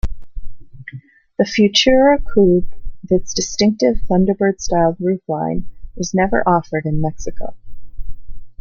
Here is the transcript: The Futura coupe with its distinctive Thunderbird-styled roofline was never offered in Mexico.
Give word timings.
The 1.37 1.43
Futura 1.43 2.17
coupe 2.25 2.71
with 3.03 3.11
its 3.11 3.35
distinctive 3.35 3.97
Thunderbird-styled 4.09 4.97
roofline 4.97 5.65
was 5.95 6.15
never 6.15 6.41
offered 6.49 6.87
in 6.87 6.99
Mexico. 7.01 7.53